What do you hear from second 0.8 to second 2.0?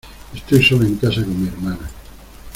en casa con mi hermana.